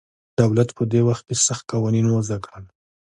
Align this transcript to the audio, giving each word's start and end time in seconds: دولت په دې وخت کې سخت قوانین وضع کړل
دولت 0.41 0.69
په 0.77 0.83
دې 0.91 1.01
وخت 1.07 1.23
کې 1.27 1.35
سخت 1.47 1.63
قوانین 1.71 2.05
وضع 2.09 2.37
کړل 2.45 2.65